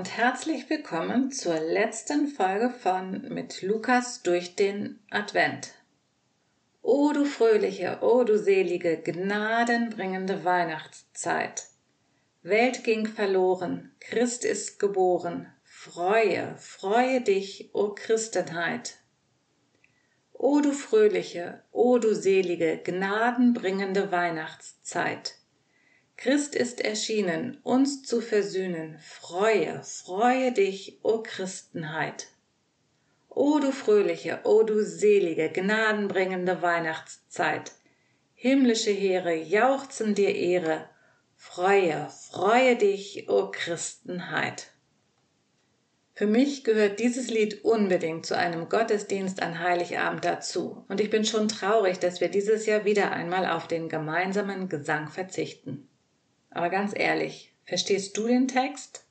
[0.00, 5.74] Und herzlich willkommen zur letzten Folge von Mit Lukas durch den Advent.
[6.80, 11.66] O du fröhliche, o du selige, gnadenbringende Weihnachtszeit.
[12.42, 19.00] Welt ging verloren, Christ ist geboren, freue, freue dich, o Christenheit.
[20.32, 25.39] O du fröhliche, o du selige, gnadenbringende Weihnachtszeit.
[26.20, 28.98] Christ ist erschienen, uns zu versöhnen.
[28.98, 32.26] Freue, freue dich, o Christenheit.
[33.30, 37.72] O du fröhliche, o du selige, gnadenbringende Weihnachtszeit.
[38.34, 40.90] Himmlische Heere jauchzen dir Ehre.
[41.36, 44.66] Freue, freue dich, o Christenheit.
[46.12, 51.24] Für mich gehört dieses Lied unbedingt zu einem Gottesdienst an Heiligabend dazu, und ich bin
[51.24, 55.86] schon traurig, dass wir dieses Jahr wieder einmal auf den gemeinsamen Gesang verzichten.
[56.50, 59.04] Aber ganz ehrlich, verstehst du den Text?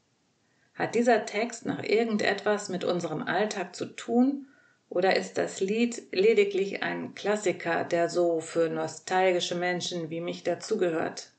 [0.76, 4.48] Hat dieser Text noch irgendetwas mit unserem Alltag zu tun
[4.90, 11.32] oder ist das Lied lediglich ein Klassiker, der so für nostalgische Menschen wie mich dazugehört?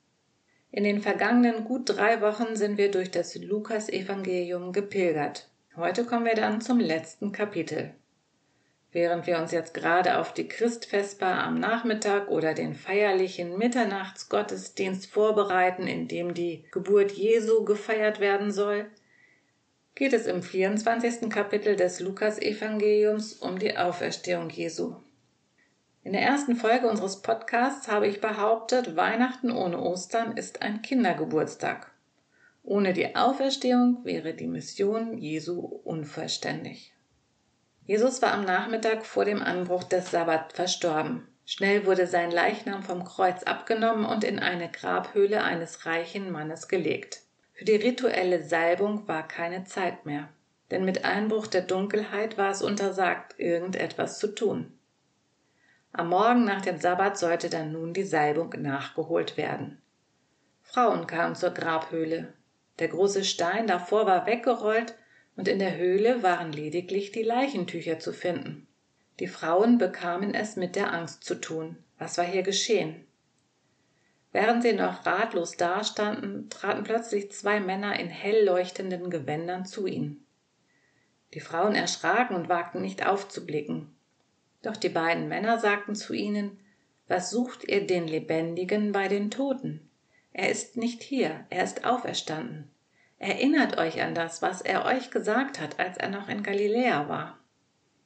[0.71, 5.49] In den vergangenen gut drei Wochen sind wir durch das Lukas-Evangelium gepilgert.
[5.75, 7.93] Heute kommen wir dann zum letzten Kapitel.
[8.93, 15.87] Während wir uns jetzt gerade auf die Christfesper am Nachmittag oder den feierlichen Mitternachtsgottesdienst vorbereiten,
[15.87, 18.89] in dem die Geburt Jesu gefeiert werden soll,
[19.95, 21.29] geht es im 24.
[21.29, 24.95] Kapitel des Lukas-Evangeliums um die Auferstehung Jesu.
[26.03, 31.91] In der ersten Folge unseres Podcasts habe ich behauptet, Weihnachten ohne Ostern ist ein Kindergeburtstag.
[32.63, 36.93] Ohne die Auferstehung wäre die Mission Jesu unvollständig.
[37.85, 41.27] Jesus war am Nachmittag vor dem Anbruch des Sabbat verstorben.
[41.45, 47.21] Schnell wurde sein Leichnam vom Kreuz abgenommen und in eine Grabhöhle eines reichen Mannes gelegt.
[47.53, 50.29] Für die rituelle Salbung war keine Zeit mehr,
[50.69, 54.71] denn mit Einbruch der Dunkelheit war es untersagt, irgendetwas zu tun.
[55.91, 59.81] Am Morgen nach dem Sabbat sollte dann nun die Salbung nachgeholt werden.
[60.61, 62.33] Frauen kamen zur Grabhöhle.
[62.79, 64.95] Der große Stein davor war weggerollt
[65.41, 68.67] und in der Höhle waren lediglich die Leichentücher zu finden.
[69.19, 71.77] Die Frauen bekamen es mit der Angst zu tun.
[71.97, 73.07] Was war hier geschehen?
[74.31, 80.23] Während sie noch ratlos dastanden, traten plötzlich zwei Männer in hell leuchtenden Gewändern zu ihnen.
[81.33, 83.95] Die Frauen erschraken und wagten nicht aufzublicken.
[84.61, 86.59] Doch die beiden Männer sagten zu ihnen,
[87.07, 89.89] was sucht ihr den Lebendigen bei den Toten?
[90.33, 92.70] Er ist nicht hier, er ist auferstanden.
[93.21, 97.37] Erinnert euch an das, was er euch gesagt hat, als er noch in Galiläa war.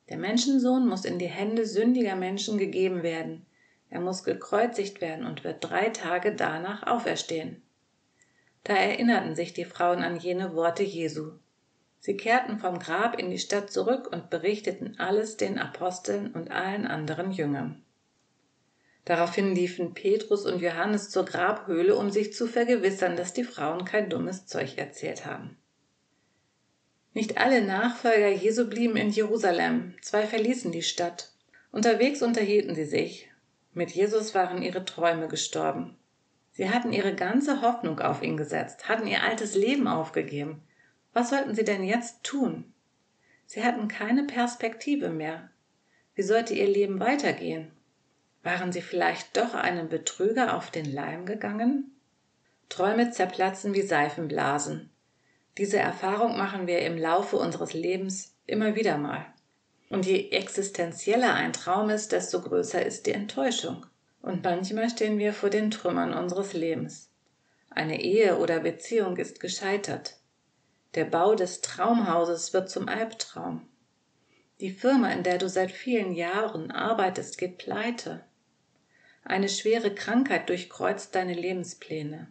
[0.09, 3.45] Der Menschensohn muss in die Hände sündiger Menschen gegeben werden.
[3.89, 7.61] Er muss gekreuzigt werden und wird drei Tage danach auferstehen.
[8.65, 11.31] Da erinnerten sich die Frauen an jene Worte Jesu.
[11.99, 16.85] Sie kehrten vom Grab in die Stadt zurück und berichteten alles den Aposteln und allen
[16.85, 17.84] anderen Jüngern.
[19.05, 24.09] Daraufhin liefen Petrus und Johannes zur Grabhöhle, um sich zu vergewissern, dass die Frauen kein
[24.09, 25.57] dummes Zeug erzählt haben.
[27.13, 31.31] Nicht alle Nachfolger Jesu blieben in Jerusalem, zwei verließen die Stadt.
[31.71, 33.29] Unterwegs unterhielten sie sich.
[33.73, 35.95] Mit Jesus waren ihre Träume gestorben.
[36.51, 40.63] Sie hatten ihre ganze Hoffnung auf ihn gesetzt, hatten ihr altes Leben aufgegeben.
[41.13, 42.73] Was sollten sie denn jetzt tun?
[43.45, 45.49] Sie hatten keine Perspektive mehr.
[46.15, 47.71] Wie sollte ihr Leben weitergehen?
[48.45, 51.95] Waren sie vielleicht doch einem Betrüger auf den Leim gegangen?
[52.69, 54.91] Träume zerplatzen wie Seifenblasen.
[55.57, 59.25] Diese Erfahrung machen wir im Laufe unseres Lebens immer wieder mal.
[59.89, 63.83] Und je existenzieller ein Traum ist, desto größer ist die Enttäuschung.
[64.21, 67.09] Und manchmal stehen wir vor den Trümmern unseres Lebens.
[67.71, 70.17] Eine Ehe oder Beziehung ist gescheitert.
[70.93, 73.67] Der Bau des Traumhauses wird zum Albtraum.
[74.59, 78.23] Die Firma, in der du seit vielen Jahren arbeitest, geht pleite.
[79.27, 82.27] Eine schwere Krankheit durchkreuzt deine Lebenspläne.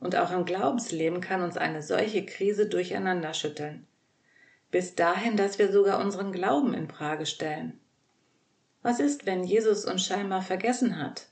[0.00, 3.86] Und auch im Glaubensleben kann uns eine solche Krise durcheinander schütteln.
[4.72, 7.78] Bis dahin, dass wir sogar unseren Glauben in Frage stellen.
[8.82, 11.28] Was ist, wenn Jesus uns scheinbar vergessen hat?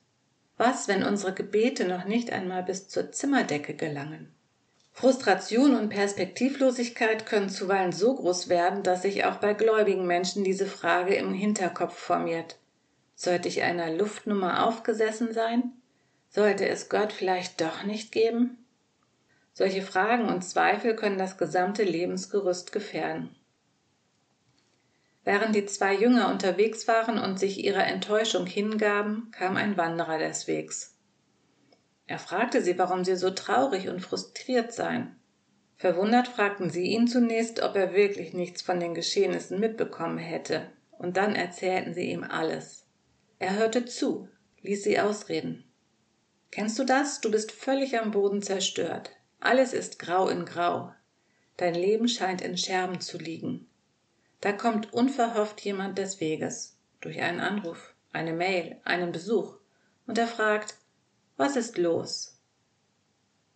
[0.57, 4.33] Was, wenn unsere Gebete noch nicht einmal bis zur Zimmerdecke gelangen?
[4.93, 10.67] Frustration und Perspektivlosigkeit können zuweilen so groß werden, dass sich auch bei gläubigen Menschen diese
[10.67, 12.59] Frage im Hinterkopf formiert.
[13.23, 15.73] Sollte ich einer Luftnummer aufgesessen sein?
[16.31, 18.65] Sollte es Gott vielleicht doch nicht geben?
[19.53, 23.37] Solche Fragen und Zweifel können das gesamte Lebensgerüst gefährden.
[25.23, 30.47] Während die zwei Jünger unterwegs waren und sich ihrer Enttäuschung hingaben, kam ein Wanderer des
[30.47, 30.97] Wegs.
[32.07, 35.15] Er fragte sie, warum sie so traurig und frustriert seien.
[35.77, 41.19] Verwundert fragten sie ihn zunächst, ob er wirklich nichts von den Geschehnissen mitbekommen hätte, und
[41.19, 42.87] dann erzählten sie ihm alles.
[43.41, 44.29] Er hörte zu,
[44.61, 45.65] ließ sie ausreden.
[46.51, 47.23] Kennst du das?
[47.23, 49.13] Du bist völlig am Boden zerstört.
[49.41, 50.93] Alles ist grau in grau.
[51.57, 53.67] Dein Leben scheint in Scherben zu liegen.
[54.43, 59.57] Da kommt unverhofft jemand des Weges, durch einen Anruf, eine Mail, einen Besuch,
[60.07, 60.75] und er fragt,
[61.39, 62.39] was ist los?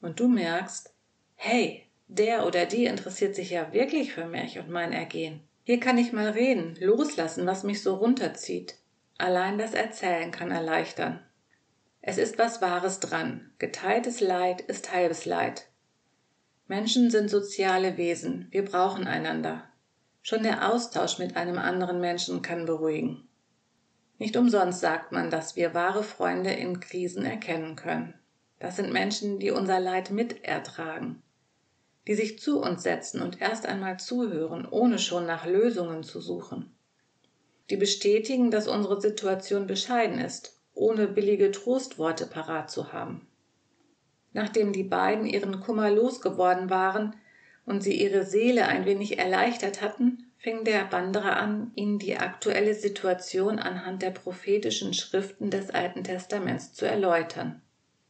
[0.00, 0.94] Und du merkst,
[1.34, 5.42] hey, der oder die interessiert sich ja wirklich für mich und mein Ergehen.
[5.62, 8.76] Hier kann ich mal reden, loslassen, was mich so runterzieht.
[9.19, 11.20] Allein das Erzählen kann erleichtern.
[12.00, 13.52] Es ist was Wahres dran.
[13.58, 15.69] Geteiltes Leid ist halbes Leid.
[16.66, 18.49] Menschen sind soziale Wesen.
[18.50, 19.64] Wir brauchen einander.
[20.22, 23.28] Schon der Austausch mit einem anderen Menschen kann beruhigen.
[24.19, 28.14] Nicht umsonst sagt man, dass wir wahre Freunde in Krisen erkennen können.
[28.58, 31.22] Das sind Menschen, die unser Leid mitertragen,
[32.06, 36.74] die sich zu uns setzen und erst einmal zuhören, ohne schon nach Lösungen zu suchen,
[37.70, 43.26] die bestätigen, dass unsere Situation bescheiden ist, ohne billige Trostworte parat zu haben.
[44.32, 47.14] Nachdem die beiden ihren Kummer losgeworden waren
[47.64, 52.75] und sie ihre Seele ein wenig erleichtert hatten, fing der Wanderer an, ihnen die aktuelle
[52.75, 57.62] Situation anhand der prophetischen Schriften des Alten Testaments zu erläutern.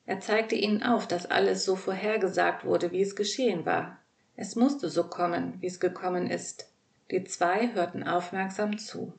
[0.06, 4.00] Er zeigte ihnen auf, dass alles so vorhergesagt wurde, wie es geschehen war.
[4.36, 6.68] Es musste so kommen, wie es gekommen ist.
[7.10, 9.12] Die zwei hörten aufmerksam zu.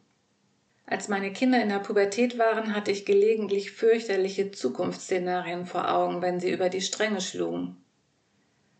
[0.88, 6.40] Als meine Kinder in der Pubertät waren, hatte ich gelegentlich fürchterliche Zukunftsszenarien vor Augen, wenn
[6.40, 7.84] sie über die Stränge schlugen.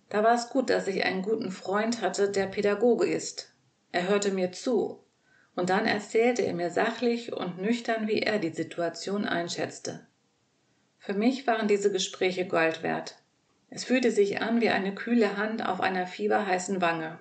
[0.10, 3.54] Da war es gut, dass ich einen guten Freund hatte, der Pädagoge ist.
[3.92, 5.04] Er hörte mir zu,
[5.56, 10.06] und dann erzählte er mir sachlich und nüchtern, wie er die Situation einschätzte.
[11.00, 13.16] Für mich waren diese Gespräche Gold wert.
[13.69, 17.18] Es fühlte sich an wie eine kühle Hand auf einer fieberheißen Wange.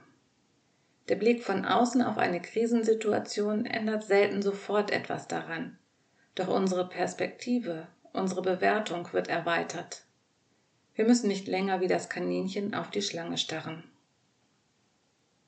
[1.09, 5.79] Der Blick von außen auf eine Krisensituation ändert selten sofort etwas daran.
[6.35, 10.05] Doch unsere Perspektive, unsere Bewertung wird erweitert.
[10.95, 13.85] Wir müssen nicht länger wie das Kaninchen auf die Schlange starren.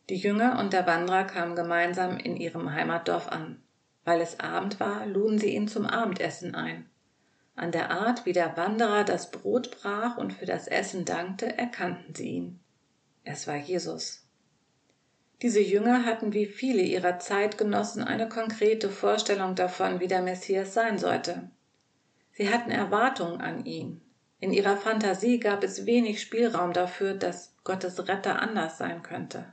[0.08, 3.62] Die Jünger und der Wanderer kamen gemeinsam in ihrem Heimatdorf an.
[4.05, 6.88] Weil es Abend war, luden sie ihn zum Abendessen ein.
[7.56, 12.14] An der Art, wie der Wanderer das Brot brach und für das Essen dankte, erkannten
[12.14, 12.61] sie ihn.
[13.25, 14.25] Es war Jesus.
[15.43, 20.99] Diese Jünger hatten wie viele ihrer Zeitgenossen eine konkrete Vorstellung davon, wie der Messias sein
[20.99, 21.50] sollte.
[22.33, 24.00] Sie hatten Erwartungen an ihn.
[24.41, 29.53] In ihrer Fantasie gab es wenig Spielraum dafür, dass Gottes Retter anders sein könnte.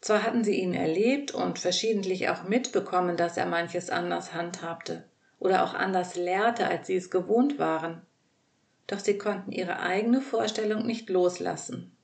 [0.00, 5.04] Zwar hatten sie ihn erlebt und verschiedentlich auch mitbekommen, dass er manches anders handhabte,
[5.38, 8.02] oder auch anders lehrte, als sie es gewohnt waren.
[8.86, 11.97] Doch sie konnten ihre eigene Vorstellung nicht loslassen.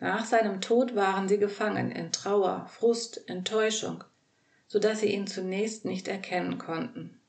[0.00, 4.04] Nach seinem Tod waren sie gefangen in Trauer, Frust, Enttäuschung,
[4.68, 7.20] so dass sie ihn zunächst nicht erkennen konnten.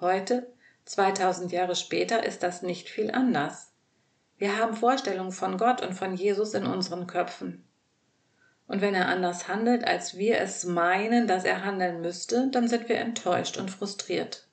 [0.00, 0.52] Heute,
[0.84, 3.72] 2000 Jahre später, ist das nicht viel anders.
[4.38, 7.64] Wir haben Vorstellungen von Gott und von Jesus in unseren Köpfen.
[8.66, 12.88] Und wenn er anders handelt, als wir es meinen, dass er handeln müsste, dann sind
[12.88, 14.46] wir enttäuscht und frustriert.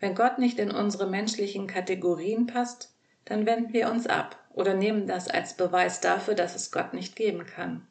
[0.00, 2.94] Wenn Gott nicht in unsere menschlichen Kategorien passt,
[3.28, 7.14] dann wenden wir uns ab oder nehmen das als Beweis dafür, dass es Gott nicht
[7.14, 7.86] geben kann.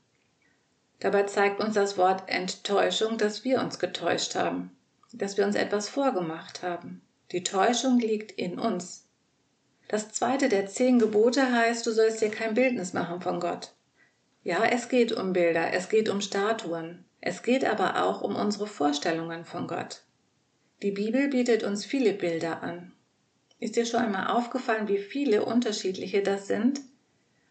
[1.00, 4.76] Dabei zeigt uns das Wort Enttäuschung, dass wir uns getäuscht haben,
[5.14, 7.04] dass wir uns etwas vorgemacht haben.
[7.32, 9.06] Die Täuschung liegt in uns.
[9.88, 13.74] Das zweite der zehn Gebote heißt, du sollst dir kein Bildnis machen von Gott.
[14.44, 18.66] Ja, es geht um Bilder, es geht um Statuen, es geht aber auch um unsere
[18.66, 20.02] Vorstellungen von Gott.
[20.82, 22.94] Die Bibel bietet uns viele Bilder an.
[23.60, 26.82] Ist dir schon einmal aufgefallen, wie viele unterschiedliche das sind?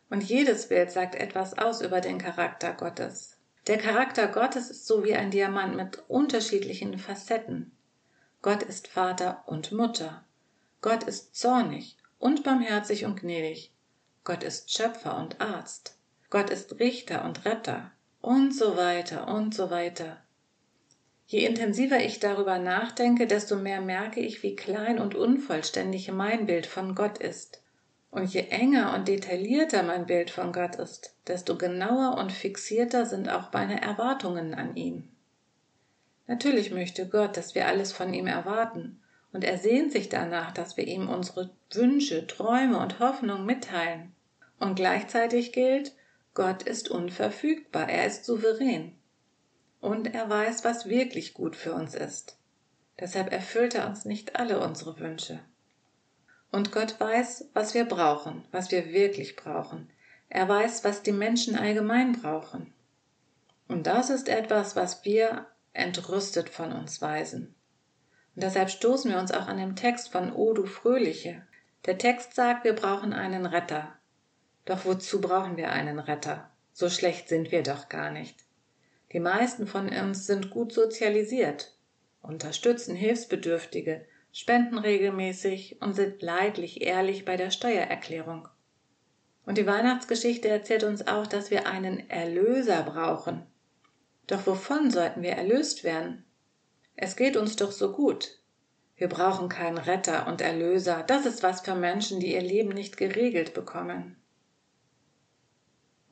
[0.08, 3.36] Und jedes Bild sagt etwas aus über den Charakter Gottes.
[3.66, 7.72] Der Charakter Gottes ist so wie ein Diamant mit unterschiedlichen Facetten.
[8.40, 10.24] Gott ist Vater und Mutter.
[10.80, 13.72] Gott ist zornig und barmherzig und gnädig.
[14.22, 15.98] Gott ist Schöpfer und Arzt.
[16.30, 17.90] Gott ist Richter und Retter.
[18.20, 20.18] Und so weiter und so weiter.
[21.28, 26.66] Je intensiver ich darüber nachdenke, desto mehr merke ich, wie klein und unvollständig mein Bild
[26.66, 27.62] von Gott ist.
[28.12, 33.28] Und je enger und detaillierter mein Bild von Gott ist, desto genauer und fixierter sind
[33.28, 35.08] auch meine Erwartungen an ihn.
[36.28, 39.00] Natürlich möchte Gott, dass wir alles von ihm erwarten,
[39.32, 44.14] und er sehnt sich danach, dass wir ihm unsere Wünsche, Träume und Hoffnungen mitteilen.
[44.60, 45.92] Und gleichzeitig gilt,
[46.34, 48.95] Gott ist unverfügbar, er ist souverän
[49.80, 52.38] und er weiß, was wirklich gut für uns ist.
[52.98, 55.40] Deshalb erfüllt er uns nicht alle unsere Wünsche.
[56.50, 59.90] Und Gott weiß, was wir brauchen, was wir wirklich brauchen.
[60.28, 62.72] Er weiß, was die Menschen allgemein brauchen.
[63.68, 67.54] Und das ist etwas, was wir entrüstet von uns weisen.
[68.34, 71.42] Und deshalb stoßen wir uns auch an dem Text von O du Fröhliche.
[71.84, 73.92] Der Text sagt, wir brauchen einen Retter.
[74.64, 76.50] Doch wozu brauchen wir einen Retter?
[76.72, 78.45] So schlecht sind wir doch gar nicht.
[79.16, 81.72] Die meisten von uns sind gut sozialisiert,
[82.20, 88.46] unterstützen Hilfsbedürftige, spenden regelmäßig und sind leidlich ehrlich bei der Steuererklärung.
[89.46, 93.46] Und die Weihnachtsgeschichte erzählt uns auch, dass wir einen Erlöser brauchen.
[94.26, 96.26] Doch wovon sollten wir erlöst werden?
[96.94, 98.42] Es geht uns doch so gut.
[98.96, 101.04] Wir brauchen keinen Retter und Erlöser.
[101.06, 104.16] Das ist was für Menschen, die ihr Leben nicht geregelt bekommen.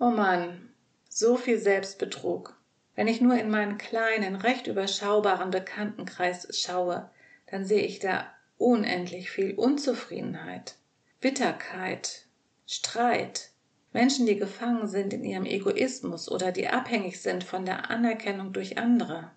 [0.00, 0.70] Oh Mann,
[1.10, 2.58] so viel Selbstbetrug.
[2.94, 7.10] Wenn ich nur in meinen kleinen, recht überschaubaren Bekanntenkreis schaue,
[7.46, 10.76] dann sehe ich da unendlich viel Unzufriedenheit,
[11.20, 12.26] Bitterkeit,
[12.66, 13.50] Streit,
[13.92, 18.78] Menschen, die gefangen sind in ihrem Egoismus oder die abhängig sind von der Anerkennung durch
[18.78, 19.30] andere.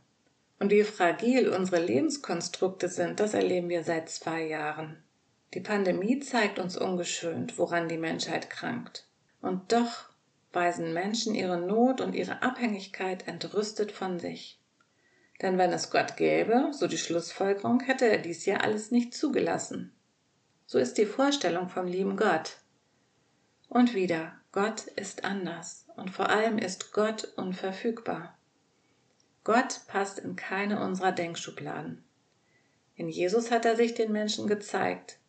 [0.60, 5.04] Und wie fragil unsere Lebenskonstrukte sind, das erleben wir seit zwei Jahren.
[5.54, 9.06] Die Pandemie zeigt uns ungeschönt, woran die Menschheit krankt.
[9.42, 10.07] Und doch
[10.58, 14.60] weisen Menschen ihre Not und ihre Abhängigkeit entrüstet von sich.
[15.40, 19.94] Denn wenn es Gott gäbe, so die Schlussfolgerung, hätte er dies ja alles nicht zugelassen.
[20.66, 22.58] So ist die Vorstellung vom lieben Gott.
[23.70, 28.36] Und wieder, Gott ist anders und vor allem ist Gott unverfügbar.
[29.44, 32.04] Gott passt in keine unserer Denkschubladen.
[32.96, 35.20] In Jesus hat er sich den Menschen gezeigt.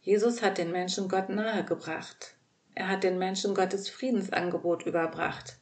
[0.00, 2.35] Jesus hat den Menschen Gott nahegebracht.
[2.76, 5.56] Er hat den Menschen Gottes Friedensangebot überbracht.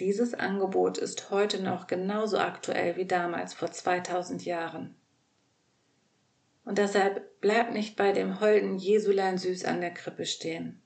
[0.00, 4.94] Dieses Angebot ist heute noch genauso aktuell wie damals vor 2000 Jahren.
[6.64, 10.80] Und deshalb bleib nicht bei dem holden Jesulein süß an der Krippe stehen.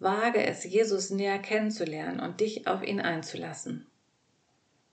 [0.00, 3.86] Wage es, Jesus näher kennenzulernen und dich auf ihn einzulassen.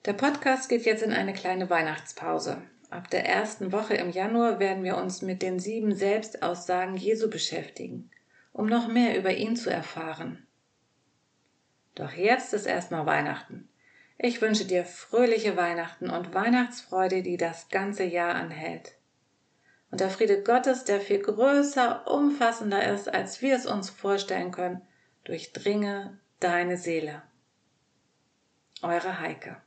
[0.05, 2.61] Der Podcast geht jetzt in eine kleine Weihnachtspause.
[2.89, 8.09] Ab der ersten Woche im Januar werden wir uns mit den sieben Selbstaussagen Jesu beschäftigen,
[8.53, 10.45] um noch mehr über ihn zu erfahren.
[11.95, 13.69] Doch jetzt ist erstmal Weihnachten.
[14.17, 18.93] Ich wünsche dir fröhliche Weihnachten und Weihnachtsfreude, die das ganze Jahr anhält.
[19.89, 24.81] Und der Friede Gottes, der viel größer, umfassender ist, als wir es uns vorstellen können,
[25.23, 27.23] durchdringe deine Seele.
[28.81, 29.57] Eure Heike.